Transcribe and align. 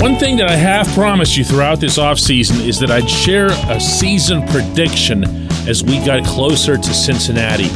One 0.00 0.16
thing 0.16 0.38
that 0.38 0.48
I 0.48 0.56
have 0.56 0.88
promised 0.94 1.36
you 1.36 1.44
throughout 1.44 1.78
this 1.78 1.98
offseason 1.98 2.66
is 2.66 2.80
that 2.80 2.90
I'd 2.90 3.08
share 3.08 3.48
a 3.68 3.78
season 3.78 4.46
prediction 4.48 5.24
as 5.68 5.84
we 5.84 6.02
got 6.06 6.24
closer 6.24 6.78
to 6.78 6.94
Cincinnati. 6.94 7.68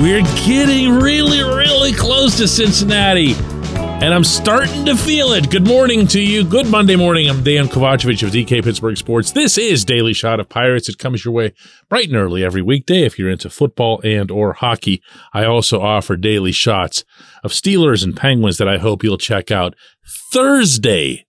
We're 0.00 0.22
getting 0.46 0.94
really, 0.94 1.42
really 1.42 1.92
close 1.92 2.38
to 2.38 2.48
Cincinnati. 2.48 3.34
And 3.76 4.14
I'm 4.14 4.24
starting 4.24 4.86
to 4.86 4.96
feel 4.96 5.32
it. 5.32 5.50
Good 5.50 5.66
morning 5.66 6.06
to 6.06 6.20
you. 6.20 6.44
Good 6.44 6.66
Monday 6.66 6.96
morning. 6.96 7.28
I'm 7.28 7.44
Dejan 7.44 7.66
Kovacevic 7.66 8.22
of 8.22 8.30
DK 8.30 8.64
Pittsburgh 8.64 8.96
Sports. 8.96 9.32
This 9.32 9.58
is 9.58 9.84
Daily 9.84 10.14
Shot 10.14 10.40
of 10.40 10.48
Pirates. 10.48 10.88
It 10.88 10.96
comes 10.96 11.26
your 11.26 11.34
way 11.34 11.52
bright 11.90 12.08
and 12.08 12.16
early 12.16 12.42
every 12.42 12.62
weekday 12.62 13.02
if 13.02 13.18
you're 13.18 13.28
into 13.28 13.50
football 13.50 14.00
and 14.02 14.30
or 14.30 14.54
hockey. 14.54 15.02
I 15.34 15.44
also 15.44 15.82
offer 15.82 16.16
daily 16.16 16.52
shots 16.52 17.04
of 17.44 17.52
Steelers 17.52 18.02
and 18.02 18.16
Penguins 18.16 18.56
that 18.56 18.68
I 18.68 18.78
hope 18.78 19.04
you'll 19.04 19.18
check 19.18 19.50
out. 19.50 19.74
Thursday 20.32 21.25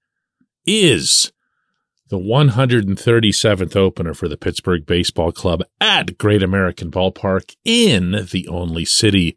is 0.68 1.32
the 2.10 2.20
137th 2.20 3.76
opener 3.76 4.14
for 4.14 4.28
the 4.28 4.38
Pittsburgh 4.38 4.86
Baseball 4.86 5.32
Club 5.32 5.64
at 5.82 6.18
Great 6.18 6.44
American 6.44 6.92
Ballpark 6.92 7.56
in 7.66 8.28
the 8.32 8.48
only 8.48 8.86
city 8.86 9.36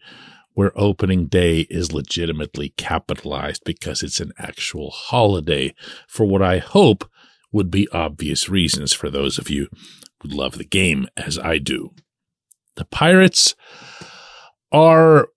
where 0.52 0.72
opening 0.78 1.26
day 1.26 1.60
is 1.70 1.92
legitimately 1.92 2.70
capitalized 2.76 3.62
because 3.64 4.02
it's 4.02 4.20
an 4.20 4.32
actual 4.38 4.90
holiday 4.90 5.74
for 6.06 6.26
what 6.26 6.42
I 6.42 6.58
hope 6.58 7.08
would 7.52 7.70
be 7.70 7.88
obvious 7.92 8.48
reasons 8.48 8.92
for 8.92 9.10
those 9.10 9.38
of 9.38 9.48
you 9.48 9.68
who 10.20 10.28
love 10.28 10.58
the 10.58 10.64
game 10.64 11.06
as 11.16 11.38
I 11.38 11.58
do. 11.58 11.90
The 12.76 12.84
Pirates 12.84 13.54
are 14.70 15.28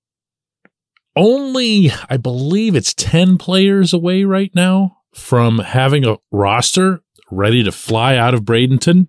only, 1.16 1.92
I 2.10 2.18
believe 2.18 2.76
it's 2.76 2.94
10 2.94 3.38
players 3.38 3.94
away 3.94 4.24
right 4.24 4.52
now 4.54 5.03
from 5.14 5.60
having 5.60 6.06
a 6.06 6.18
roster 6.32 7.02
ready 7.32 7.64
to 7.64 7.72
fly 7.72 8.16
out 8.16 8.34
of 8.34 8.42
Bradenton. 8.42 9.08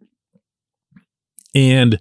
And 1.54 2.00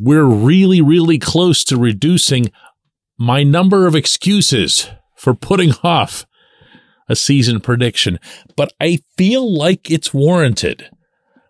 we're 0.00 0.24
really, 0.24 0.80
really 0.80 1.18
close 1.18 1.64
to 1.64 1.76
reducing 1.76 2.50
my 3.18 3.42
number 3.42 3.86
of 3.86 3.94
excuses 3.94 4.90
for 5.16 5.34
putting 5.34 5.72
off 5.82 6.26
a 7.08 7.16
season 7.16 7.60
prediction, 7.60 8.18
but 8.56 8.72
I 8.80 8.98
feel 9.16 9.52
like 9.52 9.90
it's 9.90 10.14
warranted. 10.14 10.90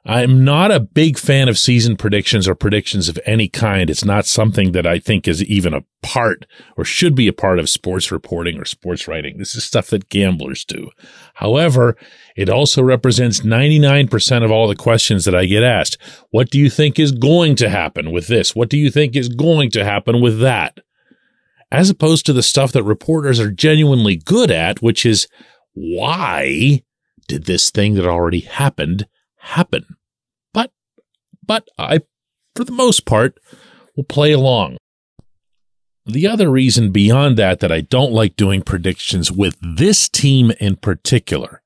I'm 0.06 0.44
not 0.44 0.70
a 0.70 0.80
big 0.80 1.18
fan 1.18 1.48
of 1.48 1.58
season 1.58 1.96
predictions 1.96 2.46
or 2.46 2.54
predictions 2.54 3.08
of 3.08 3.18
any 3.24 3.48
kind. 3.48 3.88
It's 3.88 4.04
not 4.04 4.26
something 4.26 4.72
that 4.72 4.86
I 4.86 4.98
think 4.98 5.26
is 5.26 5.42
even 5.44 5.72
a 5.72 5.84
part 6.02 6.44
or 6.76 6.84
should 6.84 7.14
be 7.14 7.26
a 7.26 7.32
part 7.32 7.58
of 7.58 7.70
sports 7.70 8.12
reporting 8.12 8.58
or 8.58 8.66
sports 8.66 9.08
writing. 9.08 9.38
This 9.38 9.54
is 9.54 9.64
stuff 9.64 9.88
that 9.88 10.10
gamblers 10.10 10.62
do. 10.64 10.90
However, 11.34 11.96
it 12.36 12.50
also 12.50 12.82
represents 12.82 13.40
99% 13.40 14.44
of 14.44 14.50
all 14.50 14.68
the 14.68 14.76
questions 14.76 15.24
that 15.24 15.34
I 15.34 15.46
get 15.46 15.62
asked. 15.62 15.96
What 16.30 16.50
do 16.50 16.58
you 16.58 16.68
think 16.68 16.98
is 16.98 17.12
going 17.12 17.56
to 17.56 17.70
happen 17.70 18.12
with 18.12 18.26
this? 18.26 18.54
What 18.54 18.68
do 18.68 18.76
you 18.76 18.90
think 18.90 19.16
is 19.16 19.30
going 19.30 19.70
to 19.70 19.84
happen 19.84 20.20
with 20.20 20.38
that? 20.40 20.80
as 21.74 21.90
opposed 21.90 22.24
to 22.24 22.32
the 22.32 22.42
stuff 22.42 22.70
that 22.70 22.84
reporters 22.84 23.40
are 23.40 23.50
genuinely 23.50 24.14
good 24.14 24.48
at, 24.48 24.80
which 24.80 25.04
is 25.04 25.26
why 25.72 26.80
did 27.26 27.46
this 27.46 27.70
thing 27.70 27.94
that 27.94 28.06
already 28.06 28.40
happened 28.40 29.08
happen? 29.44 29.84
But, 30.52 30.72
but 31.44 31.68
I, 31.78 32.00
for 32.56 32.64
the 32.64 32.72
most 32.72 33.04
part, 33.06 33.38
will 33.96 34.04
play 34.04 34.32
along. 34.32 34.78
The 36.06 36.26
other 36.26 36.50
reason 36.50 36.92
beyond 36.92 37.38
that 37.38 37.60
that 37.60 37.72
I 37.72 37.80
don't 37.80 38.12
like 38.12 38.36
doing 38.36 38.62
predictions 38.62 39.32
with 39.32 39.56
this 39.62 40.08
team 40.08 40.52
in 40.60 40.76
particular 40.76 41.62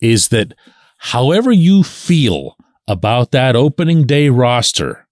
is 0.00 0.28
that 0.28 0.54
however 0.98 1.50
you 1.50 1.82
feel 1.82 2.56
about 2.86 3.32
that 3.32 3.56
opening 3.56 4.06
day 4.06 4.28
roster 4.28 5.06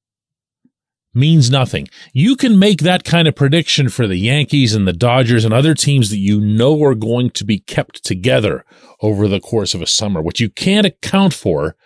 means 1.15 1.50
nothing. 1.50 1.88
You 2.12 2.37
can 2.37 2.59
make 2.59 2.81
that 2.81 3.04
kind 3.04 3.26
of 3.26 3.34
prediction 3.34 3.88
for 3.88 4.06
the 4.06 4.16
Yankees 4.16 4.75
and 4.75 4.87
the 4.87 4.93
Dodgers 4.93 5.44
and 5.44 5.53
other 5.53 5.75
teams 5.75 6.10
that 6.10 6.19
you 6.19 6.41
know 6.41 6.82
are 6.84 6.94
going 6.94 7.31
to 7.31 7.44
be 7.44 7.59
kept 7.59 8.04
together 8.04 8.65
over 9.00 9.26
the 9.26 9.41
course 9.41 9.75
of 9.75 9.82
a 9.82 9.87
summer. 9.87 10.22
What 10.22 10.41
you 10.41 10.50
can't 10.50 10.87
account 10.87 11.34
for 11.34 11.76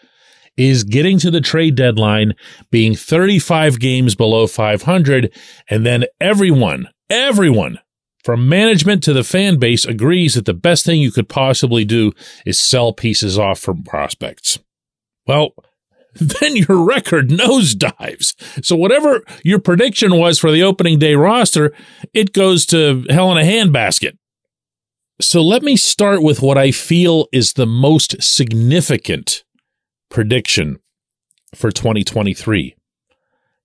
is 0.57 0.85
getting 0.85 1.19
to 1.19 1.31
the 1.31 1.41
trade 1.41 1.75
deadline, 1.75 2.35
being 2.71 2.95
35 2.95 3.81
games 3.81 4.15
below 4.15 4.47
500, 4.47 5.33
and 5.69 5.85
then 5.85 6.05
everyone, 6.21 6.89
everyone 7.11 7.79
from 8.23 8.49
management 8.49 9.03
to 9.03 9.13
the 9.13 9.25
fan 9.25 9.59
base 9.59 9.85
agrees 9.85 10.35
that 10.35 10.47
the 10.47 10.55
best 10.55 10.87
thing 10.87 11.01
you 11.01 11.13
could 11.13 11.29
possibly 11.29 11.85
do 11.85 12.13
is 12.47 12.59
sell 12.59 12.93
pieces 12.93 13.39
off 13.39 13.59
from 13.59 13.83
prospects. 13.83 14.59
Well, 15.27 15.51
then 16.21 16.57
your 16.57 16.85
record 16.85 17.29
nosedives. 17.29 18.35
So 18.65 18.77
whatever 18.77 19.23
your 19.43 19.59
prediction 19.59 20.17
was 20.17 20.39
for 20.39 20.51
the 20.51 20.63
opening 20.63 20.99
day 20.99 21.15
roster, 21.15 21.73
it 22.13 22.33
goes 22.33 22.67
to 22.67 23.05
hell 23.11 23.33
in 23.33 23.39
a 23.39 23.43
handbasket. 23.43 24.17
So 25.21 25.43
let 25.43 25.63
me 25.63 25.77
start 25.77 26.23
with 26.23 26.43
what 26.43 26.59
I 26.59 26.71
feel 26.71 27.27
is 27.33 27.53
the 27.53 27.67
most 27.67 28.21
significant 28.23 29.45
prediction 30.11 30.79
for 31.55 31.71
2023. 31.71 32.75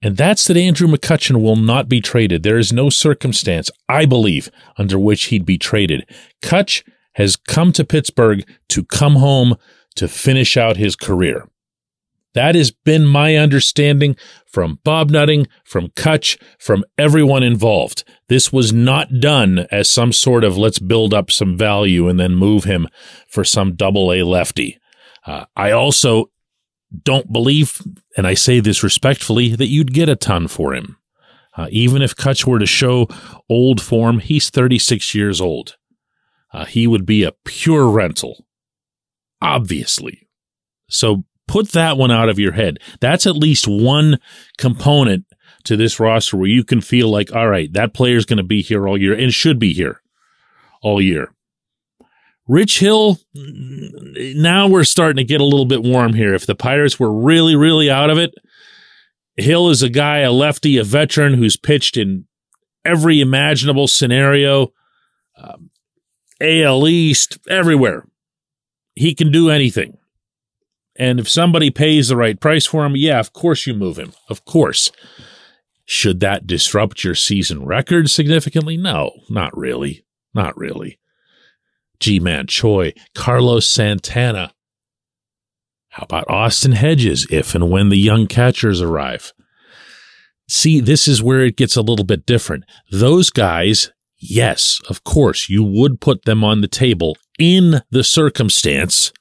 And 0.02 0.16
that's 0.16 0.48
that 0.48 0.58
Andrew 0.58 0.88
McCutchen 0.88 1.42
will 1.42 1.58
not 1.58 1.90
be 1.90 2.00
traded. 2.00 2.44
There 2.44 2.58
is 2.58 2.72
no 2.72 2.90
circumstance, 2.90 3.70
I 3.90 4.06
believe, 4.06 4.50
under 4.78 4.98
which 4.98 5.26
he'd 5.26 5.46
be 5.46 5.58
traded. 5.58 6.08
Kutch 6.42 6.84
has 7.14 7.36
come 7.36 7.74
to 7.74 7.84
Pittsburgh 7.84 8.48
to 8.70 8.86
come 8.86 9.16
home 9.16 9.56
to 9.96 10.08
finish 10.08 10.56
out 10.56 10.78
his 10.78 10.96
career. 10.96 11.50
That 12.40 12.56
has 12.56 12.72
been 12.72 13.06
my 13.06 13.36
understanding 13.36 14.16
from 14.46 14.80
Bob 14.86 15.10
Nutting, 15.10 15.50
from 15.66 15.90
Kutch, 15.90 16.42
from 16.58 16.86
everyone 16.98 17.44
involved. 17.44 18.06
This 18.30 18.54
was 18.54 18.72
not 18.72 19.20
done 19.20 19.68
as 19.72 19.90
some 19.90 20.14
sort 20.14 20.46
of 20.46 20.58
let's 20.58 20.80
build 20.80 21.14
up 21.14 21.32
some 21.32 21.58
value 21.58 22.08
and 22.08 22.18
then 22.18 22.36
move 22.36 22.64
him 22.64 22.88
for 23.28 23.44
some 23.44 23.76
double 23.76 24.14
A 24.14 24.24
lefty. 24.24 24.80
Uh, 25.28 25.48
I 25.58 25.72
also 25.72 26.32
don't 27.04 27.34
believe, 27.34 27.82
and 28.16 28.26
I 28.26 28.36
say 28.36 28.62
this 28.62 28.84
respectfully, 28.84 29.54
that 29.58 29.68
you'd 29.68 29.94
get 29.94 30.08
a 30.08 30.16
ton 30.16 30.48
for 30.48 30.74
him. 30.74 30.96
Uh, 31.58 31.68
even 31.72 32.02
if 32.02 32.16
Kutch 32.16 32.48
were 32.48 32.60
to 32.60 32.66
show 32.66 33.10
old 33.50 33.82
form, 33.82 34.20
he's 34.20 34.50
36 34.50 35.14
years 35.14 35.42
old. 35.42 35.76
Uh, 36.54 36.64
he 36.64 36.88
would 36.88 37.06
be 37.06 37.24
a 37.24 37.34
pure 37.44 37.90
rental, 37.90 38.46
obviously. 39.42 40.30
So 40.90 41.26
put 41.50 41.72
that 41.72 41.98
one 41.98 42.12
out 42.12 42.30
of 42.30 42.38
your 42.38 42.52
head. 42.52 42.78
That's 43.02 43.26
at 43.26 43.36
least 43.36 43.68
one 43.68 44.20
component 44.60 45.26
to 45.64 45.76
this 45.76 46.00
roster 46.00 46.38
where 46.38 46.48
you 46.48 46.64
can 46.64 46.80
feel 46.80 47.10
like, 47.10 47.36
all 47.36 47.50
right, 47.50 47.74
that 47.74 47.94
player's 47.94 48.26
going 48.26 48.38
to 48.38 48.44
be 48.44 48.62
here 48.62 48.88
all 48.88 48.98
year 48.98 49.14
and 49.14 49.34
should 49.34 49.58
be 49.58 49.74
here 49.74 50.02
all 50.84 51.02
year. 51.02 51.34
Rich 52.48 52.80
Hill, 52.80 53.20
now 53.34 54.68
we're 54.68 54.84
starting 54.84 55.18
to 55.18 55.24
get 55.24 55.42
a 55.42 55.46
little 55.46 55.66
bit 55.66 55.84
warm 55.84 56.14
here. 56.14 56.36
If 56.36 56.46
the 56.46 56.56
Pirates 56.56 57.00
were 57.00 57.12
really, 57.12 57.56
really 57.56 57.90
out 57.90 58.10
of 58.10 58.18
it, 58.20 58.34
Hill 59.36 59.70
is 59.70 59.82
a 59.82 59.90
guy, 59.90 60.20
a 60.20 60.32
lefty, 60.32 60.78
a 60.78 60.84
veteran 60.84 61.34
who's 61.34 61.58
pitched 61.58 61.98
in 61.98 62.26
every 62.86 63.22
imaginable 63.22 63.88
scenario, 63.88 64.74
um, 65.36 65.72
AL 66.42 66.88
East, 66.88 67.38
everywhere. 67.50 68.06
He 68.96 69.16
can 69.16 69.32
do 69.32 69.50
anything. 69.50 69.99
And 71.00 71.18
if 71.20 71.30
somebody 71.30 71.72
pays 71.72 72.10
the 72.10 72.18
right 72.18 72.38
price 72.40 72.66
for 72.66 72.86
him, 72.86 72.98
yeah, 72.98 73.20
of 73.20 73.32
course 73.32 73.66
you 73.66 73.74
move 73.74 73.98
him. 73.98 74.12
Of 74.28 74.44
course. 74.44 74.92
Should 75.86 76.20
that 76.20 76.46
disrupt 76.46 77.04
your 77.04 77.16
season 77.16 77.66
record 77.66 78.12
significantly? 78.12 78.76
No, 78.76 79.12
not 79.30 79.58
really. 79.58 80.06
Not 80.34 80.56
really. 80.58 81.00
Ji-Man 82.00 82.48
Choi, 82.48 82.94
Carlos 83.16 83.66
Santana. 83.66 84.54
How 85.90 86.04
about 86.04 86.30
Austin 86.30 86.74
Hedges 86.74 87.26
if 87.32 87.56
and 87.56 87.72
when 87.72 87.90
the 87.90 87.98
young 87.98 88.28
catchers 88.28 88.82
arrive? 88.82 89.34
See, 90.48 90.80
this 90.80 91.08
is 91.08 91.24
where 91.24 91.42
it 91.42 91.58
gets 91.58 91.76
a 91.76 91.82
little 91.82 92.06
bit 92.06 92.26
different. 92.26 92.66
Those 92.92 93.30
guys, 93.30 93.92
yes, 94.18 94.80
of 94.90 95.04
course, 95.04 95.50
you 95.50 95.64
would 95.64 96.02
put 96.02 96.26
them 96.26 96.44
on 96.44 96.62
the 96.62 96.68
table 96.68 97.18
in 97.40 97.82
the 97.90 98.04
circumstance 98.04 99.12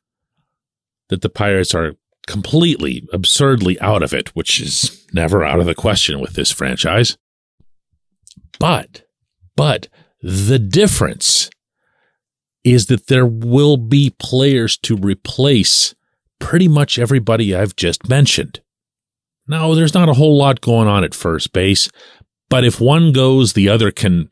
that 1.09 1.23
the 1.23 1.29
Pirates 1.29 1.75
are 1.75 1.95
completely, 2.27 3.07
absurdly 3.13 3.81
out 3.81 4.03
of 4.03 4.13
it, 4.13 4.35
which 4.37 4.61
is 4.61 5.07
never 5.13 5.45
out 5.45 5.61
of 5.61 5.67
the 5.67 5.75
question 5.75 6.21
with 6.21 6.35
this 6.35 6.51
franchise. 6.51 7.17
But, 8.59 9.05
but 9.57 9.89
the 10.23 10.59
difference 10.59 11.49
is 12.65 12.87
that 12.87 13.07
there 13.07 13.27
will 13.27 13.77
be 13.77 14.15
players 14.19 14.77
to 14.79 14.97
replace 14.97 15.95
pretty 16.39 16.69
much 16.69 16.99
everybody 16.99 17.55
I've 17.55 17.77
just 17.77 18.09
mentioned. 18.09 18.61
Now, 19.47 19.75
there's 19.75 19.95
not 19.95 20.11
a 20.11 20.15
whole 20.15 20.37
lot 20.37 20.61
going 20.61 20.89
on 20.89 21.05
at 21.05 21.15
first 21.15 21.53
base, 21.53 21.89
but 22.51 22.65
if 22.65 22.81
one 22.81 23.13
goes, 23.13 23.55
the 23.55 23.69
other 23.69 23.91
can, 23.91 24.29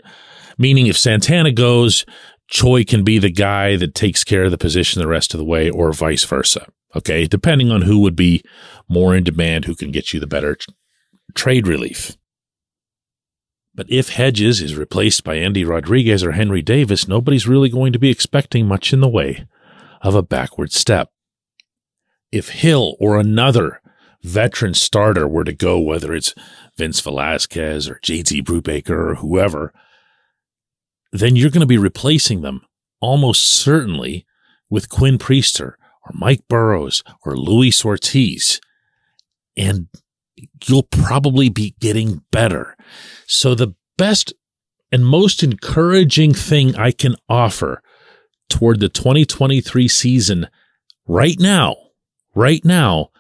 meaning 0.58 0.86
if 0.86 0.98
Santana 0.98 1.52
goes, 1.52 2.04
Choi 2.48 2.84
can 2.84 3.02
be 3.02 3.18
the 3.18 3.30
guy 3.30 3.76
that 3.76 3.94
takes 3.94 4.24
care 4.24 4.44
of 4.44 4.50
the 4.50 4.58
position 4.58 5.00
the 5.00 5.08
rest 5.08 5.34
of 5.34 5.38
the 5.38 5.44
way, 5.44 5.68
or 5.68 5.92
vice 5.92 6.24
versa. 6.24 6.66
Okay, 6.94 7.26
depending 7.26 7.70
on 7.70 7.82
who 7.82 7.98
would 8.00 8.16
be 8.16 8.42
more 8.88 9.14
in 9.14 9.24
demand, 9.24 9.64
who 9.64 9.74
can 9.74 9.90
get 9.90 10.12
you 10.12 10.20
the 10.20 10.26
better 10.26 10.54
t- 10.54 10.72
trade 11.34 11.66
relief. 11.66 12.16
But 13.74 13.90
if 13.90 14.08
Hedges 14.08 14.62
is 14.62 14.74
replaced 14.74 15.22
by 15.22 15.36
Endy 15.36 15.62
Rodriguez 15.64 16.24
or 16.24 16.32
Henry 16.32 16.62
Davis, 16.62 17.06
nobody's 17.06 17.46
really 17.46 17.68
going 17.68 17.92
to 17.92 17.98
be 17.98 18.10
expecting 18.10 18.66
much 18.66 18.92
in 18.92 19.00
the 19.00 19.08
way 19.08 19.46
of 20.00 20.14
a 20.14 20.22
backward 20.22 20.72
step. 20.72 21.10
If 22.32 22.48
Hill 22.48 22.96
or 22.98 23.18
another 23.18 23.82
veteran 24.22 24.72
starter 24.72 25.28
were 25.28 25.44
to 25.44 25.52
go, 25.52 25.78
whether 25.78 26.14
it's 26.14 26.34
Vince 26.76 27.00
Velasquez 27.00 27.88
or 27.88 28.00
JT 28.02 28.42
Brubaker 28.44 29.10
or 29.10 29.14
whoever, 29.16 29.74
then 31.18 31.36
you're 31.36 31.50
going 31.50 31.60
to 31.60 31.66
be 31.66 31.78
replacing 31.78 32.42
them 32.42 32.62
almost 33.00 33.50
certainly 33.50 34.26
with 34.68 34.88
Quinn 34.88 35.18
Priester 35.18 35.74
or 36.04 36.12
Mike 36.12 36.42
Burrows 36.48 37.02
or 37.24 37.36
Luis 37.36 37.84
Ortiz. 37.84 38.60
And 39.56 39.88
you'll 40.66 40.82
probably 40.82 41.48
be 41.48 41.74
getting 41.80 42.22
better. 42.30 42.76
So 43.26 43.54
the 43.54 43.74
best 43.96 44.32
and 44.92 45.04
most 45.04 45.42
encouraging 45.42 46.34
thing 46.34 46.76
I 46.76 46.90
can 46.90 47.16
offer 47.28 47.82
toward 48.48 48.80
the 48.80 48.88
2023 48.88 49.88
season 49.88 50.48
right 51.06 51.36
now, 51.38 51.76
right 52.34 52.64
now, 52.64 53.10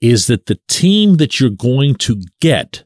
is 0.00 0.26
that 0.26 0.46
the 0.46 0.58
team 0.68 1.16
that 1.16 1.40
you're 1.40 1.50
going 1.50 1.94
to 1.94 2.20
get 2.40 2.84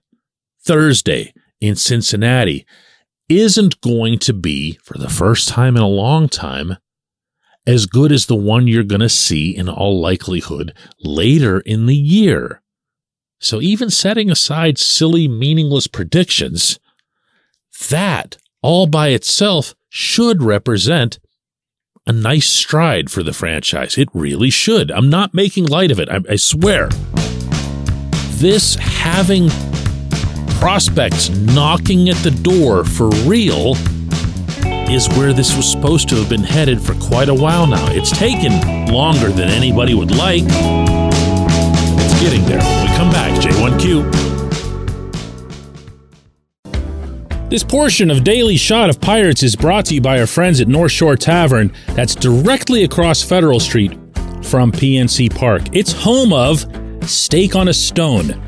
Thursday 0.62 1.32
in 1.60 1.74
Cincinnati 1.74 2.66
isn't 3.28 3.80
going 3.80 4.18
to 4.20 4.32
be, 4.32 4.78
for 4.82 4.98
the 4.98 5.08
first 5.08 5.48
time 5.48 5.76
in 5.76 5.82
a 5.82 5.88
long 5.88 6.28
time, 6.28 6.76
as 7.66 7.86
good 7.86 8.10
as 8.10 8.26
the 8.26 8.34
one 8.34 8.66
you're 8.66 8.82
going 8.82 9.00
to 9.00 9.08
see 9.08 9.54
in 9.54 9.68
all 9.68 10.00
likelihood 10.00 10.74
later 11.00 11.60
in 11.60 11.86
the 11.86 11.96
year. 11.96 12.62
So 13.40 13.60
even 13.60 13.90
setting 13.90 14.30
aside 14.30 14.78
silly, 14.78 15.28
meaningless 15.28 15.86
predictions, 15.86 16.78
that 17.90 18.36
all 18.62 18.86
by 18.86 19.08
itself 19.08 19.74
should 19.88 20.42
represent 20.42 21.18
a 22.06 22.12
nice 22.12 22.48
stride 22.48 23.10
for 23.10 23.22
the 23.22 23.34
franchise. 23.34 23.98
It 23.98 24.08
really 24.14 24.50
should. 24.50 24.90
I'm 24.90 25.10
not 25.10 25.34
making 25.34 25.66
light 25.66 25.90
of 25.90 26.00
it. 26.00 26.08
I, 26.08 26.20
I 26.30 26.36
swear. 26.36 26.88
This 28.38 28.76
having 28.76 29.50
prospects 30.58 31.28
knocking 31.30 32.08
at 32.08 32.16
the 32.16 32.30
door 32.30 32.84
for 32.84 33.08
real 33.24 33.76
is 34.90 35.08
where 35.10 35.32
this 35.32 35.56
was 35.56 35.70
supposed 35.70 36.08
to 36.08 36.16
have 36.16 36.28
been 36.28 36.42
headed 36.42 36.80
for 36.80 36.94
quite 36.94 37.28
a 37.28 37.34
while 37.34 37.66
now. 37.66 37.86
It's 37.92 38.10
taken 38.10 38.92
longer 38.92 39.30
than 39.30 39.48
anybody 39.48 39.94
would 39.94 40.10
like. 40.10 40.42
It's 40.44 42.20
getting 42.20 42.44
there. 42.46 42.58
When 42.58 42.90
we 42.90 42.96
come 42.96 43.10
back, 43.10 43.32
J1Q. 43.40 44.28
This 47.50 47.62
portion 47.62 48.10
of 48.10 48.24
Daily 48.24 48.56
Shot 48.56 48.90
of 48.90 49.00
Pirates 49.00 49.42
is 49.42 49.54
brought 49.56 49.86
to 49.86 49.94
you 49.94 50.00
by 50.00 50.18
our 50.20 50.26
friends 50.26 50.60
at 50.60 50.68
North 50.68 50.92
Shore 50.92 51.16
Tavern, 51.16 51.72
that's 51.94 52.14
directly 52.14 52.84
across 52.84 53.22
Federal 53.22 53.60
Street 53.60 53.92
from 54.42 54.72
PNC 54.72 55.34
Park. 55.34 55.62
It's 55.72 55.92
home 55.92 56.32
of 56.32 56.66
Steak 57.08 57.54
on 57.56 57.68
a 57.68 57.72
Stone, 57.72 58.47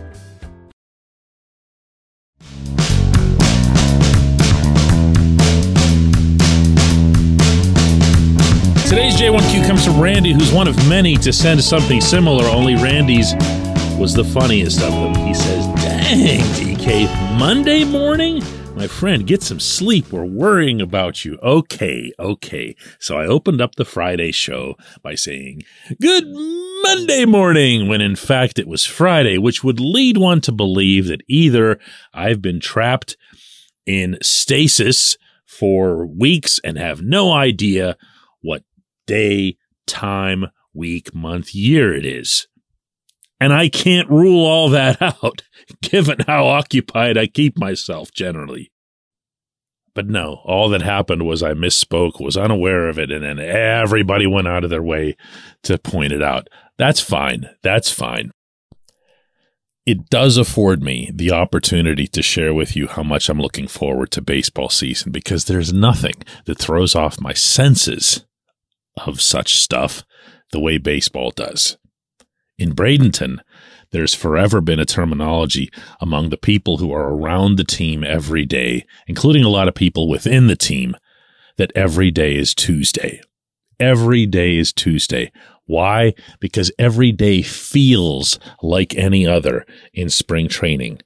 J1Q 9.21 9.67
comes 9.67 9.85
from 9.85 10.01
Randy, 10.01 10.33
who's 10.33 10.51
one 10.51 10.67
of 10.67 10.75
many 10.89 11.15
to 11.17 11.31
send 11.31 11.63
something 11.63 12.01
similar, 12.01 12.45
only 12.45 12.73
Randy's 12.73 13.35
was 13.95 14.15
the 14.15 14.23
funniest 14.23 14.81
of 14.81 14.91
them. 14.91 15.13
He 15.13 15.35
says, 15.35 15.67
Dang, 15.75 16.39
DK, 16.55 17.37
Monday 17.37 17.83
morning? 17.83 18.41
My 18.73 18.87
friend, 18.87 19.27
get 19.27 19.43
some 19.43 19.59
sleep. 19.59 20.11
We're 20.11 20.25
worrying 20.25 20.81
about 20.81 21.23
you. 21.23 21.37
Okay, 21.43 22.11
okay. 22.17 22.75
So 22.97 23.15
I 23.15 23.27
opened 23.27 23.61
up 23.61 23.75
the 23.75 23.85
Friday 23.85 24.31
show 24.31 24.73
by 25.03 25.13
saying, 25.13 25.61
Good 26.01 26.25
Monday 26.81 27.25
morning, 27.25 27.87
when 27.87 28.01
in 28.01 28.15
fact 28.15 28.57
it 28.57 28.67
was 28.67 28.87
Friday, 28.87 29.37
which 29.37 29.63
would 29.63 29.79
lead 29.79 30.17
one 30.17 30.41
to 30.41 30.51
believe 30.51 31.05
that 31.05 31.21
either 31.27 31.79
I've 32.11 32.41
been 32.41 32.59
trapped 32.59 33.17
in 33.85 34.17
stasis 34.23 35.15
for 35.45 36.07
weeks 36.07 36.59
and 36.63 36.79
have 36.79 37.03
no 37.03 37.31
idea 37.31 37.97
day, 39.11 39.57
time, 39.85 40.45
week, 40.73 41.13
month, 41.13 41.53
year 41.53 41.93
it 41.93 42.05
is. 42.05 42.47
And 43.41 43.51
I 43.51 43.67
can't 43.67 44.09
rule 44.09 44.45
all 44.45 44.69
that 44.69 45.01
out, 45.01 45.41
given 45.81 46.19
how 46.27 46.47
occupied 46.47 47.17
I 47.17 47.27
keep 47.27 47.57
myself 47.57 48.13
generally. 48.13 48.71
But 49.93 50.07
no, 50.07 50.39
all 50.45 50.69
that 50.69 50.81
happened 50.81 51.25
was 51.25 51.43
I 51.43 51.51
misspoke, 51.51 52.21
was 52.21 52.37
unaware 52.37 52.87
of 52.87 52.97
it, 52.97 53.11
and 53.11 53.21
then 53.21 53.37
everybody 53.37 54.25
went 54.25 54.47
out 54.47 54.63
of 54.63 54.69
their 54.69 54.81
way 54.81 55.17
to 55.63 55.77
point 55.77 56.13
it 56.13 56.23
out. 56.23 56.47
That's 56.77 57.01
fine. 57.01 57.49
That's 57.61 57.91
fine. 57.91 58.31
It 59.85 60.09
does 60.09 60.37
afford 60.37 60.81
me 60.81 61.11
the 61.13 61.31
opportunity 61.31 62.07
to 62.07 62.21
share 62.21 62.53
with 62.53 62.77
you 62.77 62.87
how 62.87 63.03
much 63.03 63.27
I'm 63.27 63.41
looking 63.41 63.67
forward 63.67 64.11
to 64.11 64.21
baseball 64.21 64.69
season 64.69 65.11
because 65.11 65.45
there's 65.45 65.73
nothing 65.73 66.23
that 66.45 66.59
throws 66.59 66.95
off 66.95 67.19
my 67.19 67.33
senses 67.33 68.23
of 69.05 69.21
such 69.21 69.57
stuff 69.57 70.03
the 70.51 70.59
way 70.59 70.77
baseball 70.77 71.31
does. 71.31 71.77
In 72.57 72.75
Bradenton, 72.75 73.39
there's 73.91 74.13
forever 74.13 74.61
been 74.61 74.79
a 74.79 74.85
terminology 74.85 75.69
among 75.99 76.29
the 76.29 76.37
people 76.37 76.77
who 76.77 76.93
are 76.93 77.13
around 77.13 77.57
the 77.57 77.63
team 77.63 78.03
every 78.03 78.45
day, 78.45 78.85
including 79.07 79.43
a 79.43 79.49
lot 79.49 79.67
of 79.67 79.75
people 79.75 80.07
within 80.07 80.47
the 80.47 80.55
team, 80.55 80.95
that 81.57 81.71
every 81.75 82.11
day 82.11 82.35
is 82.35 82.55
Tuesday. 82.55 83.21
Every 83.79 84.25
day 84.25 84.57
is 84.57 84.71
Tuesday. 84.71 85.31
Why? 85.65 86.13
Because 86.39 86.71
every 86.77 87.11
day 87.11 87.41
feels 87.41 88.39
like 88.61 88.95
any 88.95 89.25
other 89.25 89.65
in 89.93 90.09
spring 90.09 90.47
training. 90.47 91.01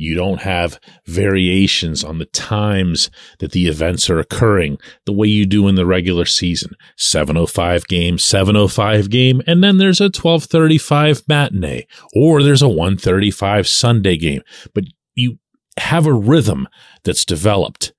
You 0.00 0.14
don't 0.14 0.42
have 0.42 0.78
variations 1.06 2.04
on 2.04 2.18
the 2.18 2.26
times 2.26 3.10
that 3.40 3.50
the 3.50 3.66
events 3.66 4.08
are 4.08 4.20
occurring 4.20 4.78
the 5.06 5.12
way 5.12 5.26
you 5.26 5.44
do 5.44 5.66
in 5.66 5.74
the 5.74 5.84
regular 5.84 6.24
season. 6.24 6.70
705 6.96 7.88
game, 7.88 8.16
705 8.16 9.10
game, 9.10 9.42
and 9.48 9.62
then 9.62 9.78
there's 9.78 10.00
a 10.00 10.04
1235 10.04 11.24
matinee 11.28 11.86
or 12.14 12.44
there's 12.44 12.62
a 12.62 12.68
135 12.68 13.66
Sunday 13.66 14.16
game. 14.16 14.42
But 14.72 14.84
you 15.16 15.40
have 15.78 16.06
a 16.06 16.14
rhythm 16.14 16.68
that's 17.02 17.24
developed. 17.24 17.92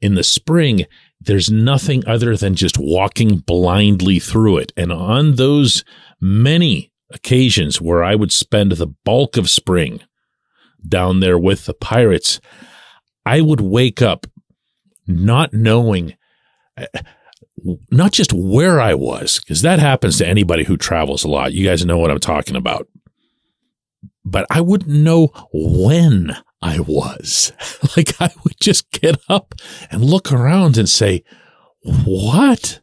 In 0.00 0.16
the 0.16 0.24
spring, 0.24 0.86
there's 1.20 1.52
nothing 1.52 2.04
other 2.04 2.36
than 2.36 2.56
just 2.56 2.78
walking 2.78 3.36
blindly 3.36 4.18
through 4.18 4.58
it. 4.58 4.72
And 4.76 4.92
on 4.92 5.36
those 5.36 5.84
many 6.20 6.90
occasions 7.12 7.80
where 7.80 8.02
I 8.02 8.16
would 8.16 8.32
spend 8.32 8.72
the 8.72 8.92
bulk 9.04 9.36
of 9.36 9.48
spring 9.48 10.02
down 10.86 11.20
there 11.20 11.38
with 11.38 11.66
the 11.66 11.74
pirates, 11.74 12.40
I 13.24 13.40
would 13.40 13.60
wake 13.60 14.02
up 14.02 14.26
not 15.06 15.52
knowing 15.52 16.16
uh, 16.76 16.86
not 17.90 18.12
just 18.12 18.32
where 18.32 18.80
I 18.80 18.94
was, 18.94 19.38
because 19.38 19.62
that 19.62 19.78
happens 19.78 20.18
to 20.18 20.26
anybody 20.26 20.64
who 20.64 20.76
travels 20.76 21.24
a 21.24 21.28
lot. 21.28 21.52
You 21.52 21.66
guys 21.66 21.84
know 21.84 21.98
what 21.98 22.10
I'm 22.10 22.18
talking 22.18 22.56
about. 22.56 22.88
But 24.24 24.46
I 24.50 24.60
wouldn't 24.60 24.90
know 24.90 25.28
when 25.52 26.36
I 26.60 26.80
was. 26.80 27.52
like 27.96 28.20
I 28.20 28.30
would 28.44 28.58
just 28.60 28.90
get 28.90 29.16
up 29.28 29.54
and 29.90 30.04
look 30.04 30.32
around 30.32 30.76
and 30.76 30.88
say, 30.88 31.24
what? 31.82 32.80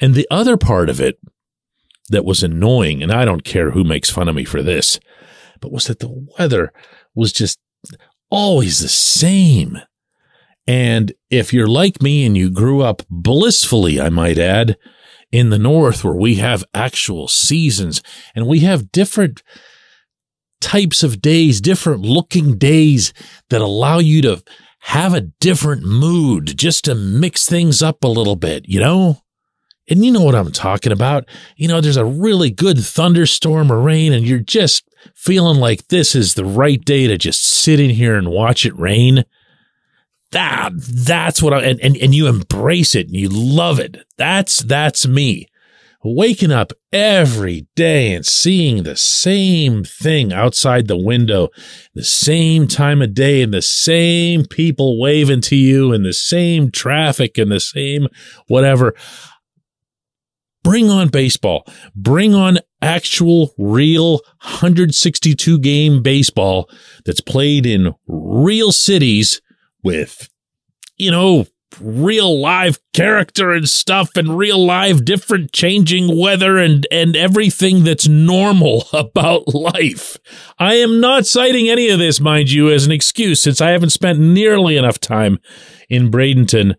And 0.00 0.14
the 0.14 0.28
other 0.30 0.56
part 0.56 0.88
of 0.88 1.00
it 1.00 1.18
that 2.10 2.24
was 2.24 2.42
annoying, 2.42 3.02
and 3.02 3.12
I 3.12 3.24
don't 3.24 3.44
care 3.44 3.72
who 3.72 3.84
makes 3.84 4.10
fun 4.10 4.28
of 4.28 4.34
me 4.34 4.44
for 4.44 4.62
this, 4.62 4.98
but 5.60 5.72
was 5.72 5.86
that 5.86 5.98
the 5.98 6.26
weather 6.38 6.72
was 7.18 7.32
just 7.32 7.58
always 8.30 8.78
the 8.78 8.88
same. 8.88 9.78
And 10.66 11.12
if 11.30 11.52
you're 11.52 11.66
like 11.66 12.00
me 12.00 12.24
and 12.24 12.36
you 12.36 12.50
grew 12.50 12.82
up 12.82 13.02
blissfully, 13.10 14.00
I 14.00 14.08
might 14.08 14.38
add, 14.38 14.76
in 15.30 15.50
the 15.50 15.58
North 15.58 16.04
where 16.04 16.14
we 16.14 16.36
have 16.36 16.64
actual 16.72 17.28
seasons 17.28 18.02
and 18.34 18.46
we 18.46 18.60
have 18.60 18.92
different 18.92 19.42
types 20.60 21.02
of 21.02 21.20
days, 21.20 21.60
different 21.60 22.00
looking 22.00 22.56
days 22.56 23.12
that 23.50 23.60
allow 23.60 23.98
you 23.98 24.22
to 24.22 24.42
have 24.80 25.12
a 25.12 25.20
different 25.20 25.82
mood 25.82 26.56
just 26.56 26.84
to 26.84 26.94
mix 26.94 27.46
things 27.46 27.82
up 27.82 28.04
a 28.04 28.08
little 28.08 28.36
bit, 28.36 28.68
you 28.68 28.80
know? 28.80 29.22
And 29.90 30.04
you 30.04 30.10
know 30.10 30.22
what 30.22 30.34
I'm 30.34 30.52
talking 30.52 30.92
about. 30.92 31.28
You 31.56 31.68
know, 31.68 31.80
there's 31.80 31.96
a 31.96 32.04
really 32.04 32.50
good 32.50 32.78
thunderstorm 32.78 33.72
or 33.72 33.80
rain, 33.80 34.12
and 34.12 34.26
you're 34.26 34.38
just 34.38 34.87
feeling 35.14 35.58
like 35.58 35.88
this 35.88 36.14
is 36.14 36.34
the 36.34 36.44
right 36.44 36.82
day 36.84 37.06
to 37.06 37.18
just 37.18 37.42
sit 37.42 37.80
in 37.80 37.90
here 37.90 38.16
and 38.16 38.30
watch 38.30 38.66
it 38.66 38.78
rain. 38.78 39.24
That 40.32 40.72
that's 40.76 41.42
what 41.42 41.54
I 41.54 41.62
and, 41.62 41.80
and, 41.80 41.96
and 41.96 42.14
you 42.14 42.26
embrace 42.26 42.94
it 42.94 43.06
and 43.06 43.16
you 43.16 43.28
love 43.30 43.78
it. 43.78 43.96
That's 44.16 44.62
that's 44.62 45.06
me 45.06 45.48
waking 46.04 46.52
up 46.52 46.72
every 46.92 47.66
day 47.74 48.14
and 48.14 48.24
seeing 48.24 48.82
the 48.82 48.96
same 48.96 49.84
thing 49.84 50.32
outside 50.32 50.86
the 50.86 50.96
window, 50.96 51.48
the 51.94 52.04
same 52.04 52.68
time 52.68 53.02
of 53.02 53.14
day, 53.14 53.42
and 53.42 53.52
the 53.52 53.62
same 53.62 54.44
people 54.44 55.00
waving 55.00 55.40
to 55.40 55.56
you, 55.56 55.92
and 55.92 56.04
the 56.04 56.12
same 56.12 56.70
traffic, 56.70 57.38
and 57.38 57.50
the 57.50 57.60
same 57.60 58.06
whatever. 58.46 58.94
Bring 60.68 60.90
on 60.90 61.08
baseball. 61.08 61.66
Bring 61.96 62.34
on 62.34 62.58
actual, 62.82 63.54
real 63.56 64.20
162 64.42 65.58
game 65.60 66.02
baseball 66.02 66.68
that's 67.06 67.22
played 67.22 67.64
in 67.64 67.94
real 68.06 68.70
cities 68.70 69.40
with, 69.82 70.28
you 70.98 71.10
know, 71.10 71.46
real 71.80 72.38
live 72.38 72.78
character 72.92 73.52
and 73.52 73.66
stuff 73.66 74.10
and 74.14 74.36
real 74.36 74.62
live 74.62 75.06
different 75.06 75.52
changing 75.52 76.18
weather 76.18 76.58
and 76.58 76.86
and 76.90 77.16
everything 77.16 77.84
that's 77.84 78.06
normal 78.06 78.84
about 78.92 79.54
life. 79.54 80.18
I 80.58 80.74
am 80.74 81.00
not 81.00 81.24
citing 81.24 81.70
any 81.70 81.88
of 81.88 81.98
this 81.98 82.20
mind 82.20 82.50
you 82.50 82.68
as 82.68 82.84
an 82.84 82.92
excuse 82.92 83.40
since 83.40 83.62
I 83.62 83.70
haven't 83.70 83.90
spent 83.90 84.18
nearly 84.18 84.76
enough 84.76 85.00
time 85.00 85.38
in 85.88 86.10
Bradenton 86.10 86.74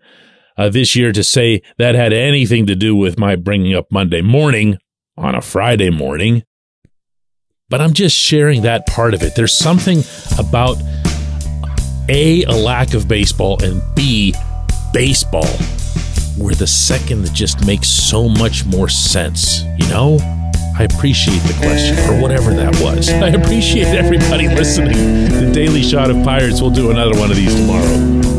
uh, 0.60 0.68
this 0.68 0.94
year 0.94 1.14
to 1.14 1.24
say 1.24 1.62
that 1.78 1.96
had 1.96 2.12
anything 2.12 2.66
to 2.66 2.76
do 2.76 2.94
with 2.94 3.18
my 3.18 3.38
bringing 3.38 3.74
up 3.74 3.90
Monday 3.92 4.22
morning 4.22 4.78
on 5.18 5.34
a 5.34 5.42
Friday 5.42 5.90
morning. 5.90 6.44
But 7.70 7.80
I'm 7.80 7.94
just 7.94 8.18
sharing 8.18 8.64
that 8.64 8.86
part 8.86 9.14
of 9.14 9.24
it. 9.24 9.36
There's 9.36 9.54
something 9.54 10.04
about 10.38 10.78
a 12.10 12.44
a 12.44 12.52
lack 12.52 12.94
of 12.94 13.08
baseball 13.08 13.64
and 13.64 13.82
b 13.96 14.34
baseball 14.92 15.48
where 16.38 16.56
the 16.56 16.68
second 16.68 17.34
just 17.34 17.66
makes 17.66 17.88
so 17.88 18.28
much 18.28 18.66
more 18.66 18.90
sense, 18.90 19.64
you 19.78 19.88
know? 19.88 20.18
I 20.78 20.84
appreciate 20.84 21.40
the 21.44 21.54
question 21.60 21.98
or 22.10 22.22
whatever 22.22 22.54
that 22.54 22.74
was. 22.82 23.10
I 23.10 23.30
appreciate 23.30 23.88
everybody 23.88 24.48
listening. 24.48 24.96
The 24.96 25.52
Daily 25.54 25.84
Shot 25.84 26.10
of 26.10 26.22
Pirates. 26.24 26.62
We'll 26.62 26.72
do 26.72 26.92
another 26.92 27.18
one 27.18 27.30
of 27.30 27.38
these 27.38 27.54
tomorrow. 27.54 28.39